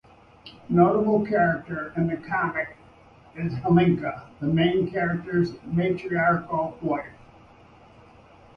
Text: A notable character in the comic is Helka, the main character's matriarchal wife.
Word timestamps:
A 0.67 0.73
notable 0.73 1.23
character 1.23 1.93
in 1.95 2.07
the 2.07 2.17
comic 2.17 2.75
is 3.35 3.53
Helka, 3.53 4.31
the 4.39 4.47
main 4.47 4.89
character's 4.89 5.51
matriarchal 5.63 6.75
wife. 6.81 7.13